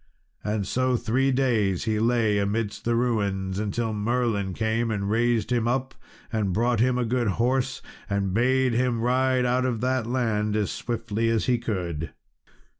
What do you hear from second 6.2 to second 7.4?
and brought him a good